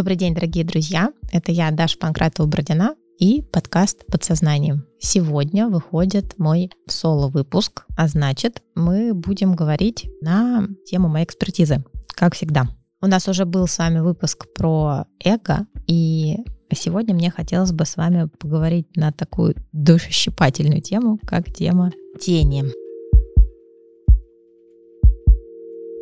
[0.00, 1.12] Добрый день, дорогие друзья.
[1.30, 4.86] Это я, Даша Панкратова-Бродина и подкаст «Подсознанием».
[4.98, 11.84] Сегодня выходит мой соло-выпуск, а значит, мы будем говорить на тему моей экспертизы,
[12.14, 12.66] как всегда.
[13.02, 16.38] У нас уже был с вами выпуск про эго, и
[16.72, 22.64] сегодня мне хотелось бы с вами поговорить на такую душещипательную тему, как тема тени.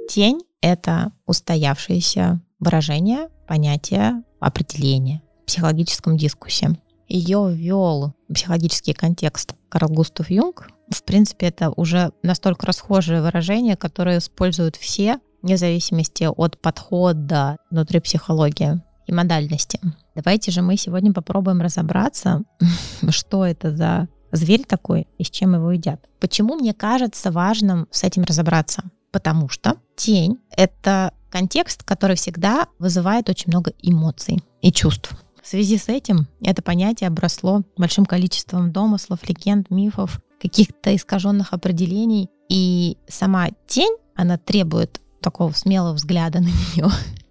[0.09, 6.79] Тень— это устоявшееся выражение, понятие, определение в психологическом дискуссии.
[7.09, 10.69] Ее ввел психологический контекст Карл Густав Юнг.
[10.91, 18.01] В принципе, это уже настолько расхожее выражение, которое используют все, вне зависимости от подхода внутри
[18.01, 19.81] психологии и модальности.
[20.15, 22.43] Давайте же мы сегодня попробуем разобраться,
[23.09, 26.05] что это за зверь такой и с чем его едят.
[26.21, 28.85] Почему мне кажется важным с этим разобраться?
[29.11, 35.13] Потому что тень— это контекст, который всегда вызывает очень много эмоций и чувств.
[35.43, 42.29] В связи с этим это понятие обросло большим количеством домыслов, легенд, мифов, каких-то искаженных определений.
[42.49, 46.89] И сама тень, она требует такого смелого взгляда на нее,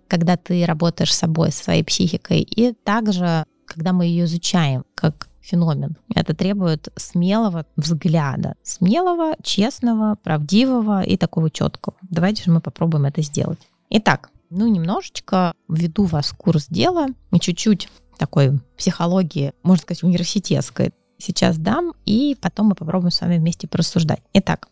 [0.08, 5.28] когда ты работаешь с собой, со своей психикой, и также, когда мы ее изучаем как
[5.42, 5.96] феномен.
[6.14, 11.96] Это требует смелого взгляда, смелого, честного, правдивого и такого четкого.
[12.02, 13.60] Давайте же мы попробуем это сделать.
[13.90, 20.94] Итак, ну немножечко введу вас в курс дела и чуть-чуть такой психологии, можно сказать, университетской
[21.18, 24.22] сейчас дам, и потом мы попробуем с вами вместе порассуждать.
[24.34, 24.70] Итак,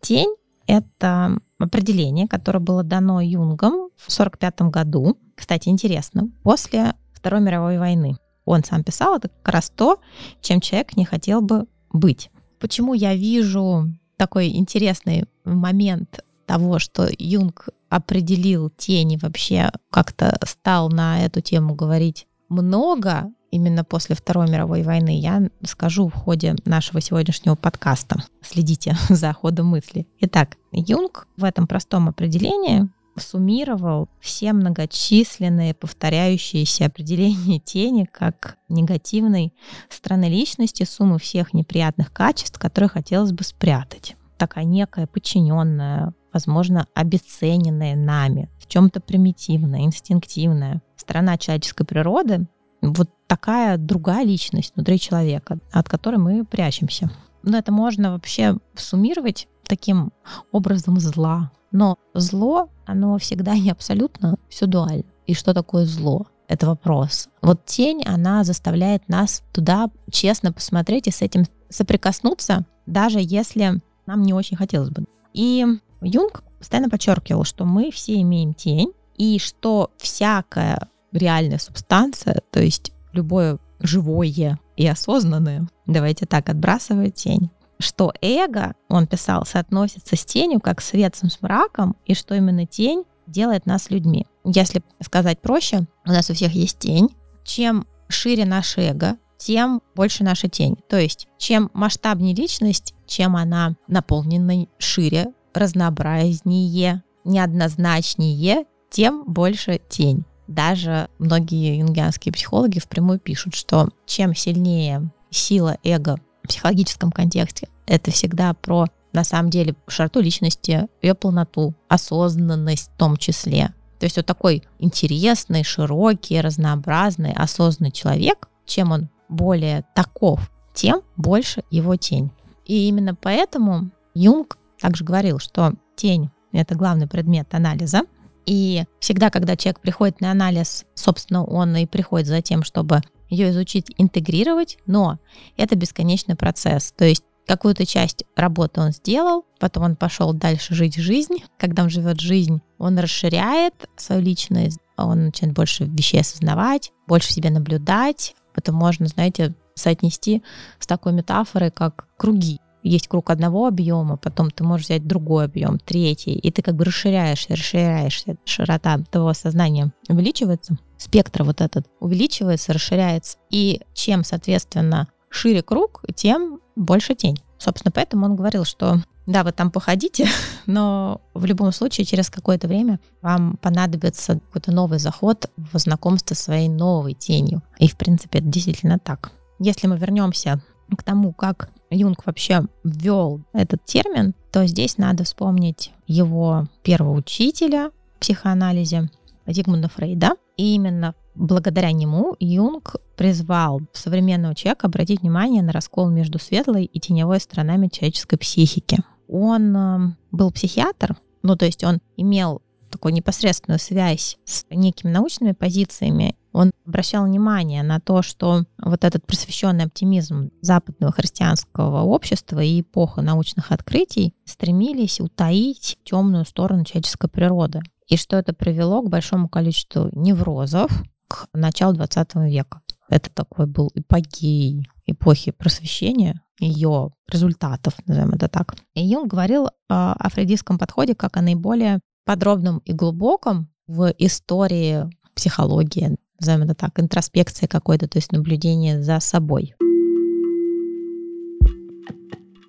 [0.00, 0.34] тень—
[0.66, 5.18] это определение, которое было дано Юнгом в 1945 году.
[5.34, 8.16] Кстати, интересно, после Второй мировой войны.
[8.44, 10.00] Он сам писал, это как раз то,
[10.40, 12.30] чем человек не хотел бы быть.
[12.60, 21.24] Почему я вижу такой интересный момент того, что Юнг определил тени вообще, как-то стал на
[21.24, 27.54] эту тему говорить много, именно после Второй мировой войны, я скажу в ходе нашего сегодняшнего
[27.54, 28.22] подкаста.
[28.42, 30.06] Следите за ходом мысли.
[30.20, 39.54] Итак, Юнг в этом простом определении суммировал все многочисленные повторяющиеся определения тени как негативной
[39.88, 44.16] стороны личности, суммы всех неприятных качеств, которые хотелось бы спрятать.
[44.36, 52.46] Такая некая подчиненная, возможно, обесцененная нами, в чем-то примитивная, инстинктивная сторона человеческой природы,
[52.82, 57.10] вот такая другая личность внутри человека, от которой мы прячемся.
[57.42, 60.12] Но это можно вообще суммировать таким
[60.52, 65.04] образом зла, но зло, оно всегда не абсолютно, все дуально.
[65.26, 66.26] И что такое зло?
[66.48, 67.28] Это вопрос.
[67.42, 74.22] Вот тень, она заставляет нас туда честно посмотреть и с этим соприкоснуться, даже если нам
[74.22, 75.04] не очень хотелось бы.
[75.32, 75.64] И
[76.00, 82.92] Юнг постоянно подчеркивал, что мы все имеем тень, и что всякая реальная субстанция, то есть
[83.12, 90.60] любое живое и осознанное, давайте так, отбрасывает тень что эго, он писал, соотносится с тенью,
[90.60, 94.26] как свет с мраком, и что именно тень делает нас людьми.
[94.44, 97.14] Если сказать проще, у нас у всех есть тень.
[97.44, 100.76] Чем шире наше эго, тем больше наша тень.
[100.88, 110.24] То есть, чем масштабнее личность, чем она наполнена шире, разнообразнее, неоднозначнее, тем больше тень.
[110.46, 117.68] Даже многие юнгианские психологи впрямую пишут, что чем сильнее сила эго психологическом контексте.
[117.86, 123.72] Это всегда про, на самом деле, широту личности, ее полноту, осознанность в том числе.
[123.98, 131.62] То есть вот такой интересный, широкий, разнообразный, осознанный человек, чем он более таков, тем больше
[131.70, 132.30] его тень.
[132.64, 138.02] И именно поэтому Юнг также говорил, что тень— это главный предмет анализа.
[138.44, 143.50] И всегда, когда человек приходит на анализ, собственно, он и приходит за тем, чтобы ее
[143.50, 145.18] изучить, интегрировать, но
[145.56, 146.92] это бесконечный процесс.
[146.96, 151.44] То есть какую-то часть работы он сделал, потом он пошел дальше жить жизнь.
[151.58, 157.32] Когда он живет жизнь, он расширяет свою личность, он начинает больше вещей осознавать, больше в
[157.32, 158.34] себе наблюдать.
[158.56, 160.42] Это можно, знаете, соотнести
[160.78, 165.78] с такой метафорой, как круги есть круг одного объема, потом ты можешь взять другой объем,
[165.78, 172.72] третий, и ты как бы расширяешься, расширяешься, широта твоего сознания увеличивается, спектр вот этот увеличивается,
[172.72, 177.38] расширяется, и чем, соответственно, шире круг, тем больше тень.
[177.58, 180.28] Собственно, поэтому он говорил, что да, вы там походите,
[180.66, 186.40] но в любом случае через какое-то время вам понадобится какой-то новый заход в знакомство с
[186.40, 187.62] своей новой тенью.
[187.78, 189.32] И, в принципе, это действительно так.
[189.58, 190.60] Если мы вернемся
[190.96, 197.90] к тому, как Юнг вообще ввел этот термин, то здесь надо вспомнить его первого учителя
[198.16, 199.10] в психоанализе
[199.46, 200.32] Зигмунда Фрейда.
[200.56, 207.00] И именно благодаря нему Юнг призвал современного человека обратить внимание на раскол между светлой и
[207.00, 208.98] теневой сторонами человеческой психики.
[209.28, 209.98] Он э,
[210.32, 216.70] был психиатр, ну то есть он имел такую непосредственную связь с некими научными позициями, он
[216.86, 223.72] обращал внимание на то, что вот этот просвещенный оптимизм западного христианского общества и эпоха научных
[223.72, 227.82] открытий стремились утаить темную сторону человеческой природы.
[228.06, 230.90] И что это привело к большому количеству неврозов
[231.28, 232.80] к началу 20 века.
[233.10, 238.76] Это такой был эпогей эпохи просвещения, ее результатов, назовем это так.
[238.94, 246.16] И Юнг говорил о фрейдистском подходе как о наиболее подробном и глубоком в истории психологии,
[246.40, 249.74] назовем это так, интроспекции какой-то, то есть наблюдение за собой.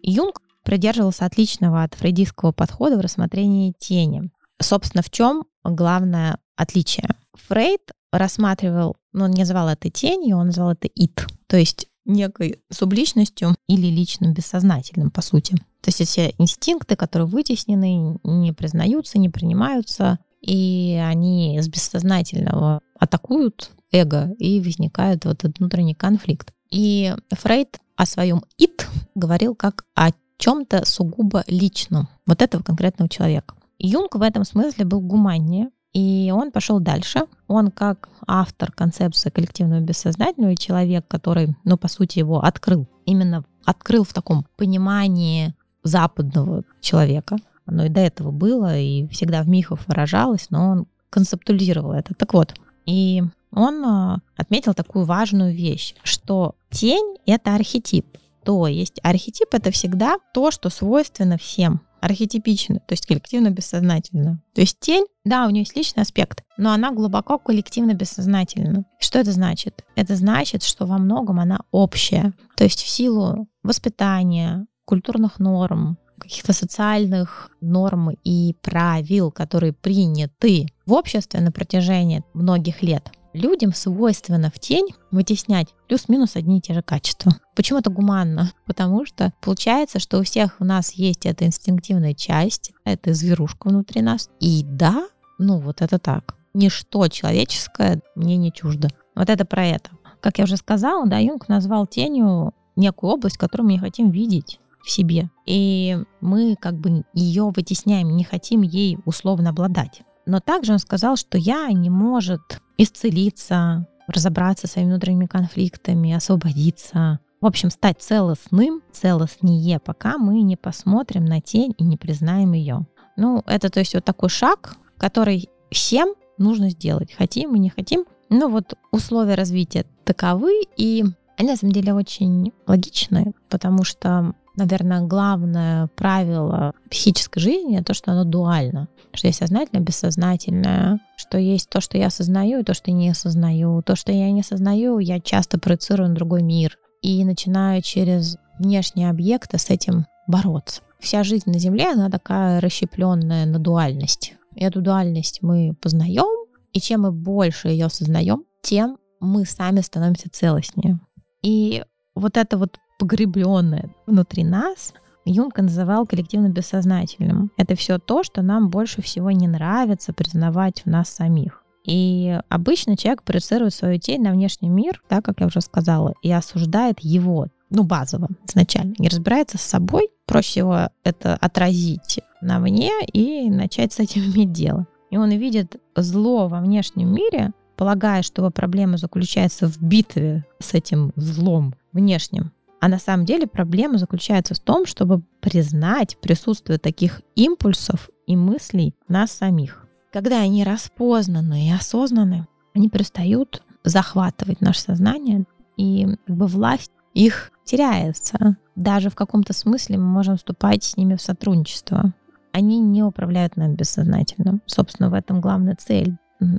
[0.03, 4.29] Юнг придерживался отличного от фрейдистского подхода в рассмотрении тени.
[4.61, 7.09] Собственно, в чем главное отличие?
[7.47, 12.61] Фрейд рассматривал, ну, он не называл это тенью, он называл это ит, то есть некой
[12.71, 15.55] субличностью или личным бессознательным, по сути.
[15.81, 23.71] То есть все инстинкты, которые вытеснены, не признаются, не принимаются, и они с бессознательного атакуют
[23.91, 26.53] эго, и возникает вот этот внутренний конфликт.
[26.71, 33.55] И Фрейд о своем «ит» говорил как о чем-то сугубо личном вот этого конкретного человека.
[33.79, 37.21] Юнг в этом смысле был гуманнее, и он пошел дальше.
[37.47, 42.87] Он как автор концепции коллективного бессознательного и человек, который, ну, по сути, его открыл.
[43.05, 47.37] Именно открыл в таком понимании западного человека.
[47.65, 52.13] Оно и до этого было, и всегда в мифах выражалось, но он концептуализировал это.
[52.13, 52.53] Так вот,
[52.85, 58.05] и он а, отметил такую важную вещь, что тень— это архетип.
[58.43, 64.41] То есть архетип— это всегда то, что свойственно всем архетипично, то есть коллективно-бессознательно.
[64.53, 68.85] То есть тень, да, у нее есть личный аспект, но она глубоко коллективно-бессознательна.
[68.99, 69.83] Что это значит?
[69.95, 72.33] Это значит, что во многом она общая.
[72.55, 80.93] То есть в силу воспитания, культурных норм, каких-то социальных норм и правил, которые приняты в
[80.93, 86.81] обществе на протяжении многих лет, людям свойственно в тень вытеснять плюс-минус одни и те же
[86.81, 87.35] качества.
[87.55, 88.51] Почему это гуманно?
[88.65, 94.01] Потому что получается, что у всех у нас есть эта инстинктивная часть, эта зверушка внутри
[94.01, 94.29] нас.
[94.39, 95.07] И да,
[95.37, 96.35] ну вот это так.
[96.53, 98.89] Ничто человеческое мне не чуждо.
[99.15, 99.91] Вот это про это.
[100.21, 104.59] Как я уже сказала, да, Юнг назвал тенью некую область, которую мы не хотим видеть
[104.83, 105.29] в себе.
[105.45, 110.01] И мы как бы ее вытесняем, не хотим ей условно обладать.
[110.27, 112.41] Но также он сказал, что я не может
[112.77, 117.19] исцелиться, разобраться со своими внутренними конфликтами, освободиться.
[117.39, 122.85] В общем, стать целостным, целостнее, пока мы не посмотрим на тень и не признаем ее.
[123.15, 127.13] Ну, это то есть вот такой шаг, который всем нужно сделать.
[127.13, 128.05] Хотим и не хотим.
[128.29, 131.05] Ну вот условия развития таковы, и
[131.37, 138.11] они на самом деле очень логичны, потому что наверное, главное правило психической жизни то, что
[138.11, 138.87] оно дуально.
[139.13, 143.81] Что есть сознательное, бессознательное, что есть то, что я осознаю, и то, что не осознаю.
[143.83, 146.77] То, что я не осознаю, я часто проецирую на другой мир.
[147.01, 150.81] И начинаю через внешние объекты с этим бороться.
[150.99, 154.33] Вся жизнь на Земле, она такая расщепленная на дуальность.
[154.55, 160.29] И эту дуальность мы познаем, и чем мы больше ее осознаем, тем мы сами становимся
[160.31, 160.99] целостнее.
[161.43, 161.83] И
[162.15, 164.93] вот это вот погребленное внутри нас,
[165.25, 167.51] Юнг называл коллективно бессознательным.
[167.57, 171.63] Это все то, что нам больше всего не нравится признавать в нас самих.
[171.85, 176.31] И обычно человек проецирует свою тень на внешний мир, так как я уже сказала, и
[176.31, 178.93] осуждает его, ну, базово, изначально.
[178.99, 184.51] Не разбирается с собой, проще всего это отразить на мне и начать с этим иметь
[184.51, 184.85] дело.
[185.09, 190.73] И он видит зло во внешнем мире, полагая, что его проблема заключается в битве с
[190.73, 197.21] этим злом внешним, а на самом деле проблема заключается в том, чтобы признать присутствие таких
[197.35, 199.87] импульсов и мыслей нас самих.
[200.11, 205.45] Когда они распознаны и осознаны, они перестают захватывать наше сознание,
[205.77, 208.57] и как бы власть их теряется.
[208.75, 212.13] Даже в каком-то смысле мы можем вступать с ними в сотрудничество.
[212.51, 214.59] Они не управляют нами бессознательно.
[214.65, 216.17] Собственно, в этом главная цель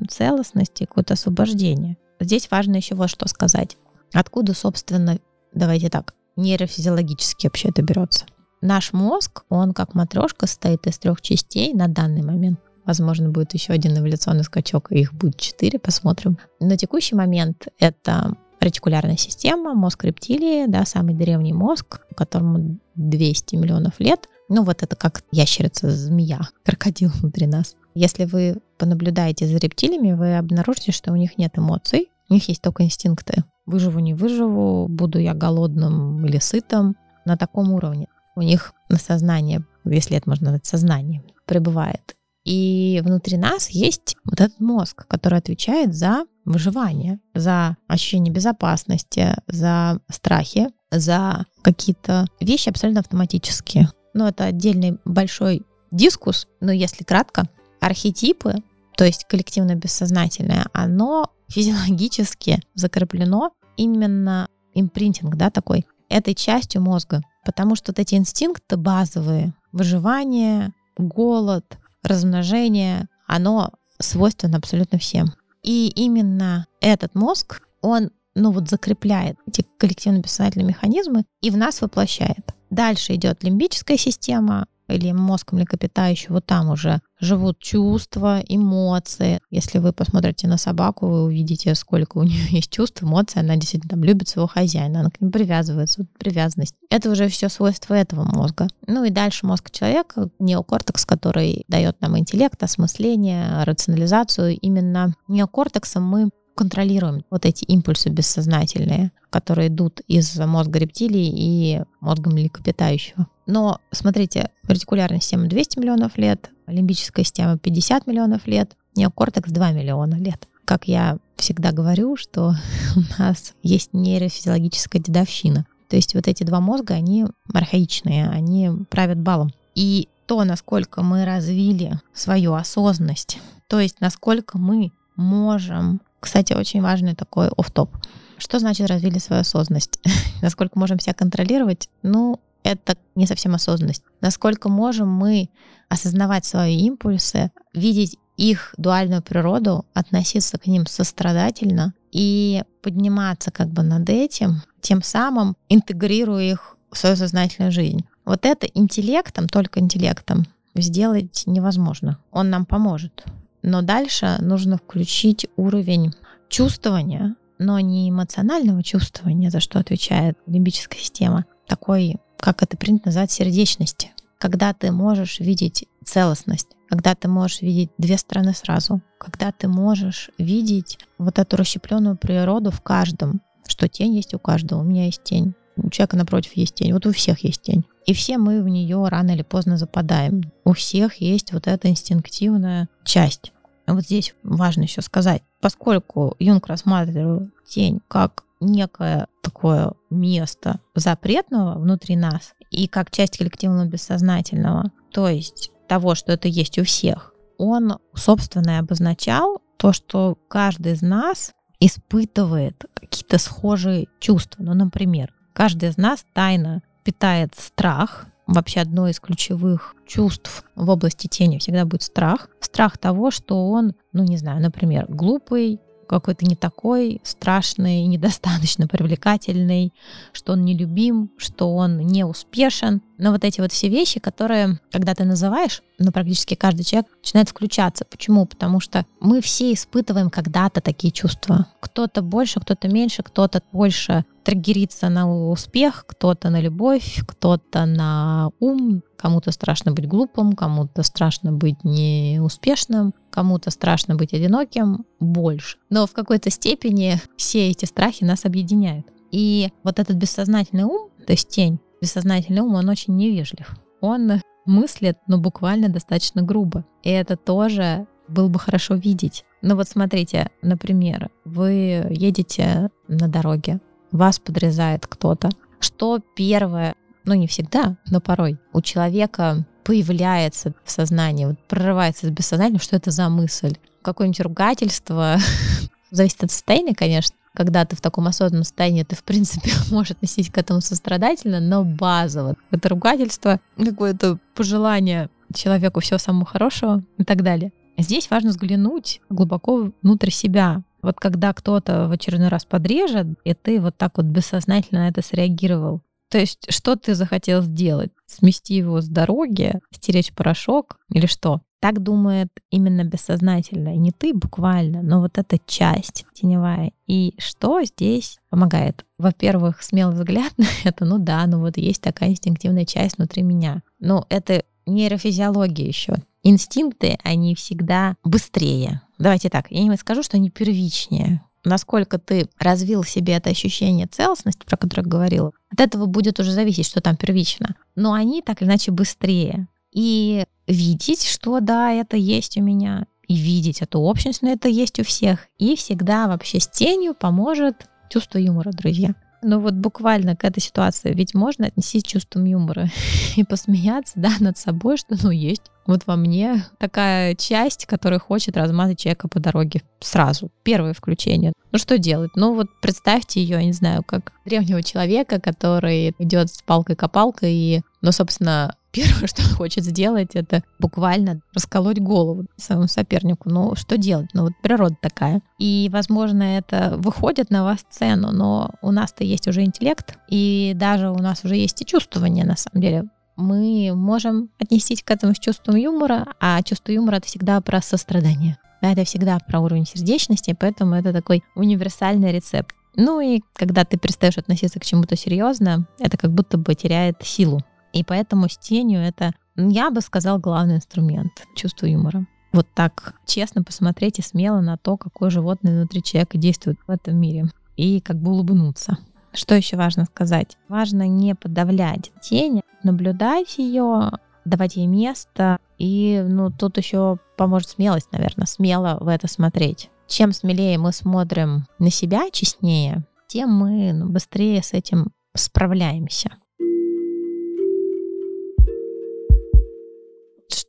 [0.08, 1.96] целостности, какое-то освобождение.
[2.20, 3.76] Здесь важно еще вот что сказать.
[4.12, 5.18] Откуда, собственно,
[5.58, 8.24] давайте так, нейрофизиологически вообще это берется.
[8.60, 12.60] Наш мозг, он как матрешка состоит из трех частей на данный момент.
[12.84, 16.38] Возможно, будет еще один эволюционный скачок, и их будет четыре, посмотрим.
[16.58, 24.00] На текущий момент это ретикулярная система, мозг рептилии, да, самый древний мозг, которому 200 миллионов
[24.00, 27.76] лет, Ну вот это как ящерица, змея, крокодил внутри нас.
[27.94, 32.62] Если вы понаблюдаете за рептилиями, вы обнаружите, что у них нет эмоций, у них есть
[32.62, 33.44] только инстинкты.
[33.68, 36.96] Выживу, не выживу, буду я голодным или сытым,
[37.26, 38.08] на таком уровне.
[38.34, 42.16] У них на сознание, если это можно назвать сознанием, пребывает.
[42.44, 50.00] И внутри нас есть вот этот мозг, который отвечает за выживание, за ощущение безопасности, за
[50.10, 53.90] страхи, за какие-то вещи абсолютно автоматические.
[54.14, 58.54] Но это отдельный большой дискус, но если кратко, архетипы,
[58.96, 67.23] то есть коллективно-бессознательное, оно физиологически закреплено именно импринтинг, да, такой, этой частью мозга.
[67.44, 75.32] Потому что вот эти инстинкты базовые, выживание, голод, размножение, оно свойственно абсолютно всем.
[75.62, 82.54] И именно этот мозг, он ну вот закрепляет эти коллективно-бессознательные механизмы и в нас воплощает.
[82.70, 89.40] Дальше идет лимбическая система, или мозг млекопитающего, там уже живут чувства, эмоции.
[89.50, 93.42] Если вы посмотрите на собаку, вы увидите, сколько у нее есть чувств, эмоций.
[93.42, 96.75] Она действительно там любит своего хозяина, она к нему привязывается, вот привязанность.
[96.90, 98.68] Это уже все свойства этого мозга.
[98.87, 104.58] Ну и дальше мозг человека, неокортекс, который дает нам интеллект, осмысление, рационализацию.
[104.58, 112.30] Именно неокортексом мы контролируем вот эти импульсы бессознательные, которые идут из мозга рептилий и мозга
[112.30, 113.28] млекопитающего.
[113.46, 120.16] Но смотрите, ретикулярная система 200 миллионов лет, лимбическая система 50 миллионов лет, неокортекс 2 миллиона
[120.16, 120.48] лет.
[120.64, 122.54] Как я всегда говорю, что
[122.96, 125.66] у нас есть нейрофизиологическая дедовщина.
[125.88, 129.52] То есть вот эти два мозга, они архаичные, они правят балом.
[129.75, 137.14] И то, насколько мы развили свою осознанность, то есть насколько мы можем кстати, очень важный
[137.14, 137.90] такой оф топ
[138.38, 140.00] Что значит развили свою осознанность?
[140.42, 141.88] Насколько можем себя контролировать?
[142.02, 144.02] Ну, это не совсем осознанность.
[144.20, 145.50] Насколько можем мы
[145.88, 153.82] осознавать свои импульсы, видеть их дуальную природу, относиться к ним сострадательно и подниматься как бы
[153.82, 158.04] над этим, тем самым интегрируя их в свою сознательную жизнь.
[158.24, 162.18] Вот это интеллектом, только интеллектом сделать невозможно.
[162.30, 163.24] Он нам поможет.
[163.62, 166.14] Но дальше нужно включить уровень
[166.48, 173.30] чувствования, но не эмоционального чувствования, за что отвечает лимбическая система, такой, как это принято называть,
[173.30, 174.12] сердечности.
[174.38, 180.30] Когда ты можешь видеть целостность, когда ты можешь видеть две стороны сразу, когда ты можешь
[180.38, 185.23] видеть вот эту расщепленную природу в каждом, что тень есть у каждого, у меня есть
[185.23, 187.85] тень, у человека напротив есть тень, вот у всех есть тень.
[188.07, 190.50] И все мы в нее рано или поздно западаем.
[190.64, 193.52] У всех есть вот эта инстинктивная часть.
[193.87, 202.17] Вот здесь важно еще сказать, поскольку Юнг рассматривал тень как некое такое место запретного внутри
[202.17, 207.99] нас и как часть коллективного бессознательного, то есть того, что это есть у всех, он,
[208.14, 214.62] собственно, обозначал то, что каждый из нас испытывает какие-то схожие чувства.
[214.62, 221.26] Ну, например, каждый из нас тайно питает страх, вообще одно из ключевых чувств в области
[221.26, 222.49] тени всегда будет страх.
[222.61, 229.92] Страх того, что он, ну не знаю, например, глупый, какой-то не такой страшный, недостаточно привлекательный,
[230.32, 233.02] что он нелюбим, что он не успешен.
[233.18, 237.48] Но вот эти вот все вещи, которые, когда ты называешь, ну, практически каждый человек начинает
[237.48, 238.04] включаться.
[238.04, 238.46] Почему?
[238.46, 241.66] Потому что мы все испытываем когда-то такие чувства.
[241.80, 249.02] Кто-то больше, кто-то меньше, кто-то больше триггерится на успех, кто-то на любовь, кто-то на ум,
[249.19, 255.76] кому-то страшно быть глупым, кому-то страшно быть неуспешным, кому-то страшно быть одиноким, больше.
[255.90, 259.07] Но в какой-то степени все эти страхи нас объединяют.
[259.33, 263.76] И вот этот бессознательный ум, то есть тень, бессознательный ум, он очень невежлив.
[264.00, 266.87] Он мыслит, ну, буквально достаточно грубо.
[267.02, 269.45] И это тоже было бы хорошо видеть.
[269.61, 275.50] Ну вот смотрите, например, вы едете на дороге, вас подрезает кто-то.
[275.80, 282.30] Что первое, ну не всегда, но порой у человека появляется в сознании, вот прорывается из
[282.30, 283.76] бессознательного, что это за мысль.
[284.02, 285.38] Какое-нибудь ругательство,
[286.10, 290.52] зависит от состояния, конечно, когда ты в таком осознанном состоянии, ты, в принципе, можешь относиться
[290.52, 292.54] к этому сострадательно, но базово.
[292.70, 297.72] Это ругательство, какое-то пожелание человеку всего самого хорошего и так далее.
[297.96, 303.81] Здесь важно взглянуть глубоко внутрь себя, вот когда кто-то в очередной раз подрежет, и ты
[303.81, 308.11] вот так вот бессознательно на это среагировал, то есть что ты захотел сделать?
[308.26, 311.62] Смести его с дороги, стеречь порошок или что?
[311.81, 313.95] Так думает именно бессознательно.
[313.95, 316.93] И не ты буквально, но вот эта часть теневая.
[317.07, 319.05] И что здесь помогает?
[319.17, 323.83] Во-первых, смелый взгляд на это, ну да, ну вот есть такая инстинктивная часть внутри меня.
[324.00, 326.14] Ну, это нейрофизиология еще.
[326.43, 329.02] Инстинкты, они всегда быстрее.
[329.18, 331.42] Давайте так, я не скажу, что они первичнее.
[331.64, 336.38] Насколько ты развил в себе это ощущение целостности, про которое я говорила, от этого будет
[336.40, 337.75] уже зависеть, что там первично.
[337.96, 339.66] Но они так или иначе быстрее.
[339.92, 344.98] И видеть, что да, это есть у меня, и видеть эту общность, но это есть
[345.00, 345.48] у всех.
[345.58, 349.14] И всегда вообще с тенью поможет чувство юмора, друзья.
[349.42, 352.88] Ну вот буквально к этой ситуации ведь можно отнести чувством юмора
[353.37, 358.59] и посмеяться, да, над собой, что ну есть вот во мне такая часть, которая хочет
[358.59, 360.50] размазать человека по дороге сразу.
[360.62, 361.54] Первое включение.
[361.73, 362.33] Ну что делать?
[362.35, 367.83] Ну вот представьте ее, я не знаю, как древнего человека, который идет с палкой-копалкой и,
[368.02, 373.49] ну, собственно, первое, что хочет сделать, это буквально расколоть голову своему сопернику.
[373.49, 374.30] Ну, что делать?
[374.35, 375.42] Ну, вот природа такая.
[375.59, 381.11] И, возможно, это выходит на вас цену, но у нас-то есть уже интеллект, и даже
[381.11, 383.04] у нас уже есть и чувствование, на самом деле.
[383.37, 388.59] Мы можем отнестись к этому с чувством юмора, а чувство юмора— это всегда про сострадание.
[388.83, 392.75] Да, это всегда про уровень сердечности, поэтому это такой универсальный рецепт.
[392.97, 397.61] Ну и когда ты перестаешь относиться к чему-то серьезно, это как будто бы теряет силу.
[397.92, 402.26] И поэтому с тенью это, я бы сказал, главный инструмент чувство юмора.
[402.52, 407.16] Вот так честно посмотреть и смело на то, какое животное внутри человека действует в этом
[407.16, 407.50] мире.
[407.76, 408.99] И как бы улыбнуться.
[409.33, 410.57] Что еще важно сказать?
[410.68, 414.11] Важно не подавлять тень, наблюдать ее,
[414.45, 415.59] давать ей место.
[415.76, 419.90] И ну, тут еще поможет смелость, наверное, смело в это смотреть.
[420.07, 426.30] Чем смелее мы смотрим на себя, честнее, тем мы ну, быстрее с этим справляемся.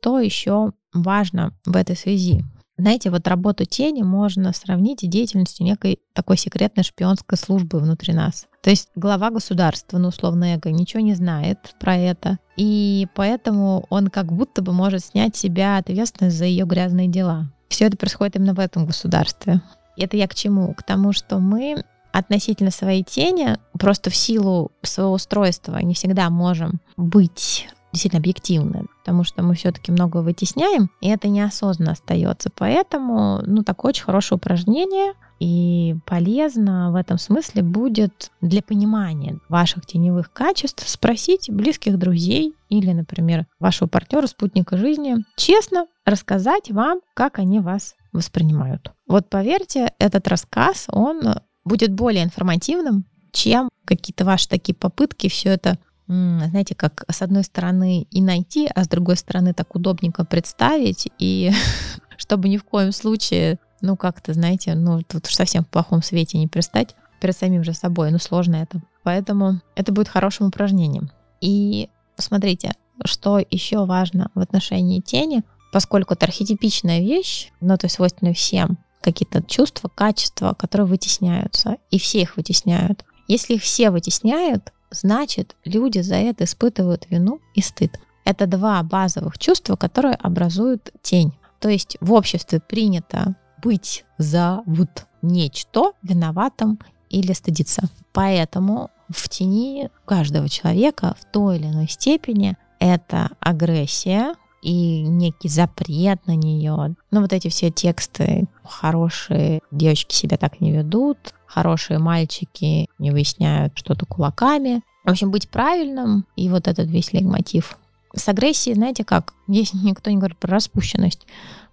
[0.00, 2.42] Что еще важно в этой связи?
[2.78, 8.46] Знаете, вот работу тени можно сравнить с деятельностью некой такой секретной шпионской службы внутри нас.
[8.62, 12.38] То есть глава государства, ну, условно, эго, ничего не знает про это.
[12.56, 17.52] И поэтому он как будто бы может снять себя ответственность за ее грязные дела.
[17.68, 19.60] Все это происходит именно в этом государстве.
[19.98, 20.72] Это я к чему?
[20.72, 26.80] К тому, что мы относительно своей тени просто в силу своего устройства не всегда можем
[26.96, 32.50] быть действительно объективны, потому что мы все-таки много вытесняем, и это неосознанно остается.
[32.54, 39.86] Поэтому, ну, такое очень хорошее упражнение, и полезно в этом смысле будет для понимания ваших
[39.86, 47.38] теневых качеств спросить близких друзей или, например, вашего партнера, спутника жизни, честно рассказать вам, как
[47.38, 48.92] они вас воспринимают.
[49.06, 51.20] Вот поверьте, этот рассказ, он
[51.64, 55.78] будет более информативным, чем какие-то ваши такие попытки все это
[56.10, 61.52] знаете, как с одной стороны и найти, а с другой стороны так удобненько представить, и
[62.16, 66.38] чтобы ни в коем случае, ну как-то, знаете, ну тут уж совсем в плохом свете
[66.38, 68.82] не пристать перед самим же собой, ну сложно это.
[69.04, 71.10] Поэтому это будет хорошим упражнением.
[71.40, 72.72] И смотрите,
[73.04, 78.78] что еще важно в отношении тени, поскольку это архетипичная вещь, ну то есть свойственна всем,
[79.00, 83.04] какие-то чувства, качества, которые вытесняются, и все их вытесняют.
[83.28, 87.98] Если их все вытесняют, значит, люди за это испытывают вину и стыд.
[88.24, 91.32] Это два базовых чувства, которые образуют тень.
[91.58, 97.84] То есть в обществе принято быть за вот нечто виноватым или стыдиться.
[98.12, 106.26] Поэтому в тени каждого человека в той или иной степени это агрессия и некий запрет
[106.26, 106.94] на нее.
[107.10, 113.72] Ну вот эти все тексты хорошие девочки себя так не ведут, хорошие мальчики не выясняют
[113.76, 114.82] что-то кулаками.
[115.04, 117.76] В общем, быть правильным и вот этот весь лейтмотив.
[118.14, 121.26] С агрессией, знаете как, здесь никто не говорит про распущенность.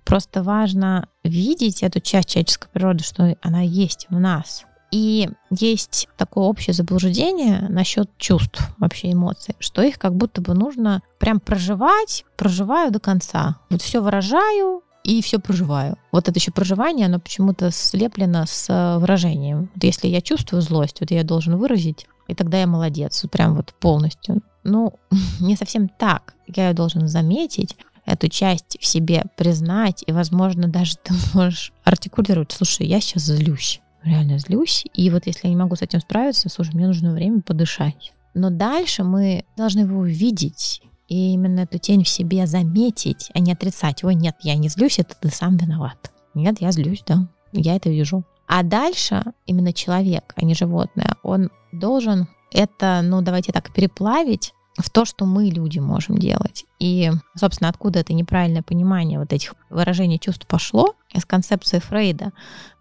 [0.04, 4.66] Просто важно видеть эту часть человеческой природы, что она есть в нас.
[4.90, 11.02] И есть такое общее заблуждение насчет чувств, вообще эмоций, что их как будто бы нужно
[11.20, 13.58] прям проживать, проживаю до конца.
[13.70, 15.98] Вот все выражаю, и все проживаю.
[16.12, 19.70] Вот это еще проживание, оно почему-то слеплено с э, выражением.
[19.74, 23.74] Вот если я чувствую злость, вот я должен выразить, и тогда я молодец, прям вот
[23.80, 24.41] полностью.
[24.65, 24.93] Ну,
[25.39, 26.34] не совсем так.
[26.46, 32.86] Я должен заметить, эту часть в себе признать, и, возможно, даже ты можешь артикулировать, слушай,
[32.86, 36.74] я сейчас злюсь, реально злюсь, и вот если я не могу с этим справиться, слушай,
[36.74, 38.13] мне нужно время подышать.
[38.34, 43.54] Но дальше мы должны его увидеть и именно эту тень в себе заметить, а не
[43.54, 44.04] отрицать.
[44.04, 46.12] Ой, нет, я не злюсь, это ты сам виноват.
[46.34, 48.24] Нет, я злюсь, да, я это вижу.
[48.48, 54.90] А дальше именно человек, а не животное, он должен это, ну давайте так, переплавить в
[54.90, 56.66] то, что мы, люди, можем делать.
[56.80, 60.94] И, собственно, откуда это неправильное понимание вот этих выражений чувств пошло?
[61.13, 62.32] Из концепции Фрейда.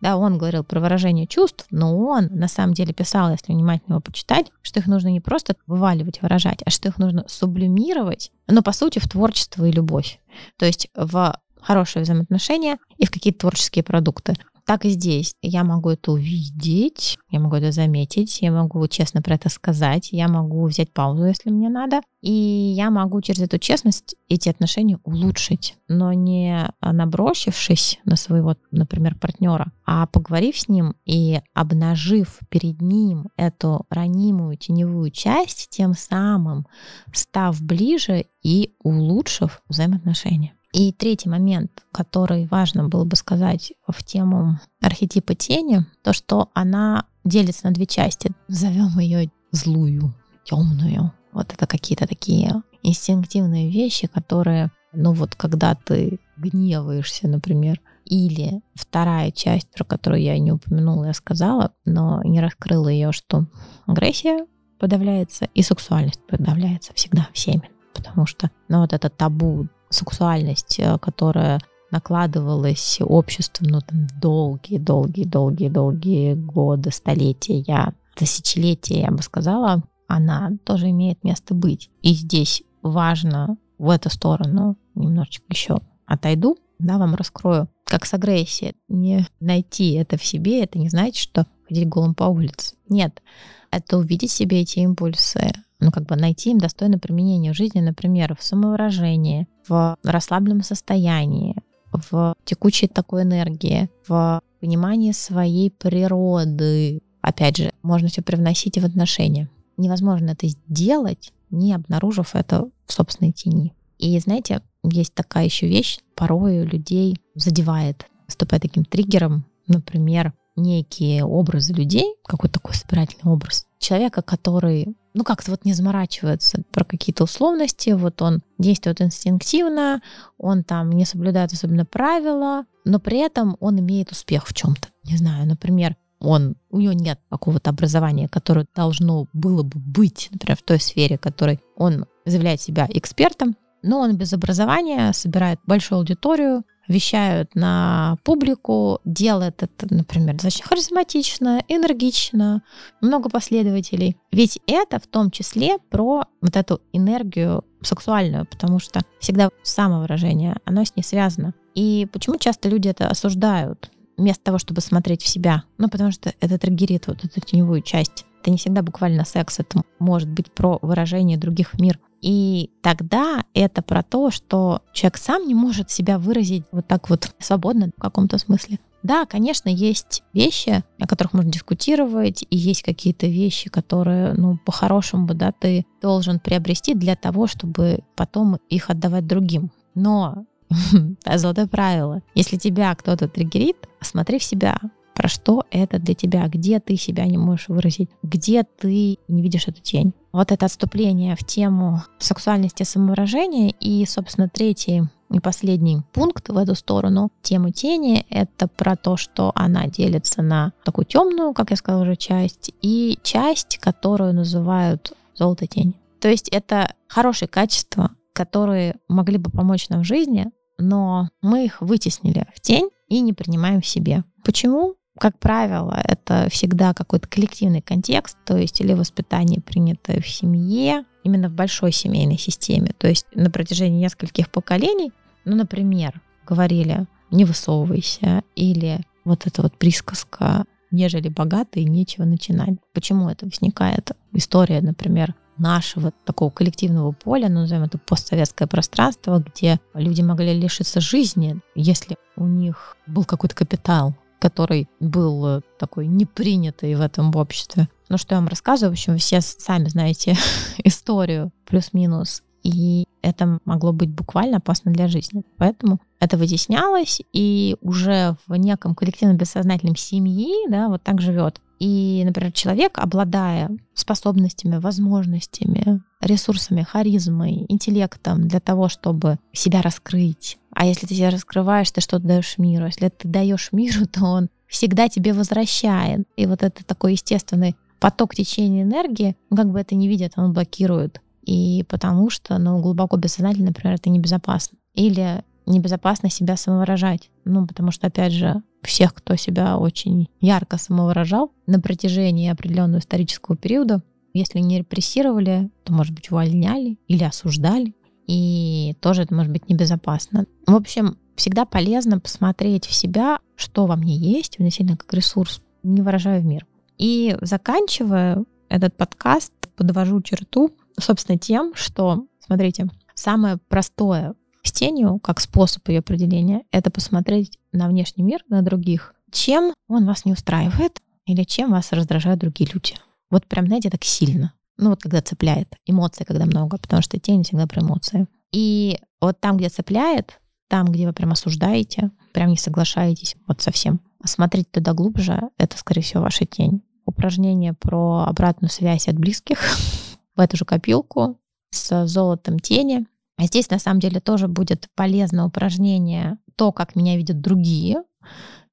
[0.01, 4.01] Да, он говорил про выражение чувств, но он на самом деле писал, если внимательно его
[4.01, 8.73] почитать, что их нужно не просто вываливать, выражать, а что их нужно сублимировать, но по
[8.73, 10.21] сути в творчество и любовь.
[10.59, 14.35] То есть в хорошие взаимоотношения и в какие-то творческие продукты.
[14.67, 15.33] Так и здесь.
[15.43, 20.27] Я могу это увидеть, я могу это заметить, я могу честно про это сказать, я
[20.27, 25.77] могу взять паузу, если мне надо, и я могу через эту честность эти отношения улучшить,
[25.87, 33.29] но не набросившись на своего, например, партнера, а поговорив с ним и обнажив перед ним
[33.37, 36.67] эту ранимую теневую часть, тем самым
[37.13, 40.56] став ближе и улучшив взаимоотношения.
[40.77, 47.07] И третий момент, который важно было бы сказать в тему архетипа тени, то, что она
[47.25, 48.33] делится на две части.
[48.47, 51.15] Назовем ее злую, темную.
[51.33, 59.31] Вот это какие-то такие инстинктивные вещи, которые, ну вот когда ты гневаешься, например, или вторая
[59.31, 63.47] часть, про которую я не упомянула, я сказала, но не раскрыла ее, что
[63.87, 64.45] агрессия
[64.79, 67.71] подавляется и сексуальность подавляется всегда всеми.
[67.95, 75.25] Потому что ну, вот это табу сексуальность, э, которая накладывалась обществом ну, там, долгие, долгие,
[75.25, 81.91] долгие, долгие годы, столетия, тысячелетия, я бы сказала, она тоже имеет место быть.
[82.03, 88.75] И здесь важно в эту сторону немножечко еще отойду, да, вам раскрою, как с агрессией.
[88.89, 92.77] Не найти это в себе, это не значит, что ходить голым по улице.
[92.89, 93.23] Нет,
[93.71, 98.37] это увидеть себе эти импульсы, ну, как бы найти им достойное применение в жизни, например,
[98.39, 101.57] в самовыражении, в расслабленном состоянии,
[101.93, 107.01] в текучей такой энергии, в понимании своей природы.
[107.21, 109.49] Опять же, можно все привносить в отношения.
[109.77, 113.75] Невозможно это сделать, не обнаружив это в собственной тени.
[113.99, 121.73] И знаете, есть такая еще вещь, порой людей задевает, выступает таким триггером, например, некие образы
[121.73, 127.91] людей, какой-то такой собирательный образ человека, который ну, как-то вот не заморачивается про какие-то условности,
[127.91, 130.03] вот он действует инстинктивно,
[130.37, 134.89] он там не соблюдает особенно правила, но при этом он имеет успех в чем-то.
[135.05, 140.59] Не знаю, например, он, у него нет какого-то образования, которое должно было бы быть, например,
[140.59, 146.63] в той сфере, которой он заявляет себя экспертом, но он без образования собирает большую аудиторию,
[146.89, 152.63] вещают на публику, делает это, например, достаточно харизматично, энергично,
[153.01, 154.17] много последователей.
[154.33, 160.85] Ведь это в том числе про вот эту энергию сексуальную, потому что всегда самовыражение, оно
[160.85, 161.55] с ней связано.
[161.75, 163.91] И почему часто люди это осуждают?
[164.17, 165.65] вместо того, чтобы смотреть в себя.
[165.79, 168.25] Ну, потому что это триггерит вот эту теневую часть.
[168.41, 171.99] Это не всегда буквально секс, это может быть про выражение других мир.
[172.23, 177.35] И тогда это про то, что человек сам не может себя выразить вот так вот
[177.39, 178.79] свободно в каком-то смысле.
[179.03, 185.33] Да, конечно, есть вещи, о которых можно дискутировать, и есть какие-то вещи, которые, ну, по-хорошему,
[185.33, 189.71] да, ты должен приобрести для того, чтобы потом их отдавать другим.
[189.95, 190.47] Но
[191.37, 194.81] золотое правило, если тебя кто-то триггерит, смотри в себя,
[195.17, 199.67] про что это для тебя, где ты себя не можешь выразить, где ты не видишь
[199.67, 200.13] эту тень.
[200.31, 203.73] Вот это отступление в тему сексуальности самовыражения.
[203.81, 209.53] И, собственно, третий и последний пункт в эту сторону тему тени— это про то, что
[209.55, 215.67] она делится на такую темную, как я сказала уже, часть, и часть, которую называют золото
[215.67, 215.97] тень.
[216.21, 221.81] То есть это хорошие качества, которые могли бы помочь нам в жизни, но мы их
[221.81, 224.25] вытеснили в тень и не принимаем в себе.
[224.45, 224.97] Почему?
[225.19, 231.49] Как правило, это всегда какой-то коллективный контекст, то есть или воспитание принято в семье, именно
[231.49, 235.13] в большой семейной системе, то есть на протяжении нескольких поколений,
[235.45, 242.79] ну, например, говорили «не высовывайся» или вот эта вот присказка «нежели богатый, нечего начинать».
[242.93, 244.13] Почему это возникает?
[244.33, 251.01] История, например, нашего такого коллективного поля, ну, назовем это постсоветское пространство, где люди могли лишиться
[251.01, 254.15] жизни, если у них был какой-то капитал,
[254.47, 257.89] который был э, такой непринятый в этом обществе.
[258.09, 260.37] Ну, что я вам рассказываю, в общем, вы все сами знаете
[260.85, 262.45] историю плюс-минус.
[262.63, 265.43] И это могло быть буквально опасно для жизни.
[265.57, 271.61] Поэтому это вытеснялось, и уже в неком коллективном бессознательном семьи, да, вот так живет.
[271.79, 280.59] И, например, человек, обладая способностями, возможностями, ресурсами, харизмой, интеллектом для того, чтобы себя раскрыть.
[280.73, 282.87] А если ты себя раскрываешь, ты что-то даешь миру.
[282.87, 286.27] Если ты даешь миру, то он всегда тебе возвращает.
[286.37, 291.21] И вот это такой естественный поток течения энергии, как бы это не видят, он блокирует
[291.47, 294.77] и потому что, ну, глубоко бессознательно, например, это небезопасно.
[294.95, 297.31] Или небезопасно себя самовыражать.
[297.45, 303.57] Ну, потому что, опять же, всех, кто себя очень ярко самовыражал на протяжении определенного исторического
[303.57, 304.03] периода,
[304.33, 307.95] если не репрессировали, то, может быть, увольняли или осуждали.
[308.27, 310.47] И тоже это может быть небезопасно.
[310.67, 316.03] В общем, всегда полезно посмотреть в себя, что во мне есть, действительно как ресурс, не
[316.03, 316.67] выражаю в мир.
[316.99, 324.35] И заканчивая этот подкаст, подвожу черту, собственно, тем, что, смотрите, самое простое
[324.67, 330.07] с тенью, как способ ее определения, это посмотреть на внешний мир, на других, чем он
[330.07, 332.95] вас не устраивает или чем вас раздражают другие люди.
[333.31, 334.53] Вот прям, знаете, так сильно.
[334.79, 335.75] Ну вот когда цепляет.
[335.87, 338.27] Эмоции, когда много, потому что тень всегда про эмоции.
[338.53, 344.01] И вот там, где цепляет, там, где вы прям осуждаете, прям не соглашаетесь вот совсем.
[344.25, 346.83] Смотреть туда глубже, это, скорее всего, ваша тень.
[347.05, 349.59] Упражнение про обратную связь от близких
[350.37, 351.39] в эту же копилку
[351.71, 353.07] с золотом тени.
[353.39, 358.03] А здесь, на самом деле, тоже будет полезное упражнение то, как меня видят другие.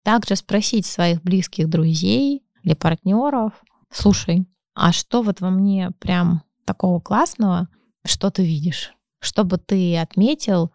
[0.04, 3.54] Также спросить своих близких друзей или партнеров,
[3.91, 7.67] слушай, а что вот во мне прям такого классного,
[8.06, 8.93] что ты видишь?
[9.19, 10.71] Что бы ты отметил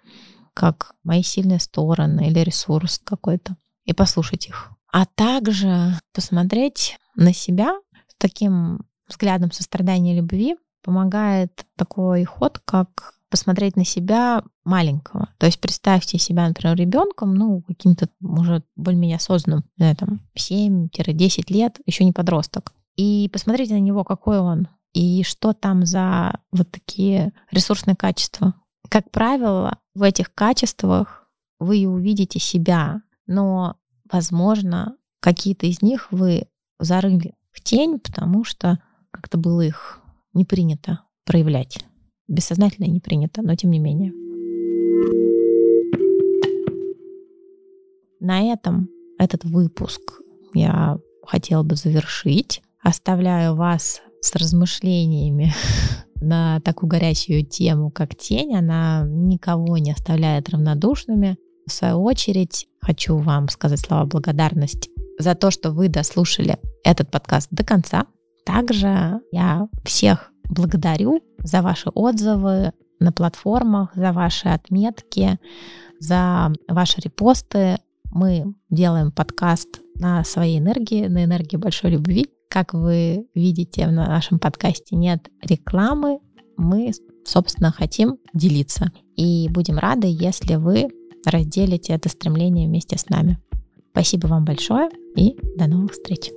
[0.59, 4.73] как мои сильные стороны или ресурс какой-то, и послушать их.
[4.93, 13.15] А также посмотреть на себя с таким взглядом сострадания и любви помогает такой ход, как
[13.31, 15.29] посмотреть на себя маленького.
[15.39, 21.81] То есть представьте себя, например, ребенком, ну, каким-то, может, более-менее осознанным, не там, 7-10 лет,
[21.87, 22.73] еще не подросток.
[22.97, 28.55] И посмотрите на него, какой он, и что там за вот такие ресурсные качества.
[28.89, 33.77] Как правило, в этих качествах вы и увидите себя, но,
[34.11, 38.79] возможно, какие-то из них вы зарыли в тень, потому что
[39.11, 40.01] как-то было их
[40.33, 41.85] не принято проявлять
[42.29, 44.13] бессознательно не принято, но тем не менее.
[48.21, 48.89] На этом
[49.19, 50.21] этот выпуск
[50.55, 52.63] я хотела бы завершить.
[52.83, 55.53] Оставляю вас с размышлениями
[56.21, 58.55] на такую горячую тему, как тень.
[58.57, 61.39] Она никого не оставляет равнодушными.
[61.67, 67.49] В свою очередь, хочу вам сказать слова благодарности за то, что вы дослушали этот подкаст
[67.51, 68.07] до конца.
[68.45, 75.39] Также я всех благодарю за ваши отзывы на платформах, за ваши отметки,
[76.01, 77.79] за ваши репосты.
[78.11, 82.29] Мы делаем подкаст на своей энергии, на энергии большой любви.
[82.49, 86.21] Как вы видите, в нашем подкасте нет рекламы.
[86.57, 86.93] Мы,
[87.25, 88.91] собственно, хотим делиться.
[89.17, 90.89] И будем рады, если вы
[91.27, 93.39] разделите это стремление вместе с нами.
[93.91, 96.31] Спасибо вам большое и до новых встреч.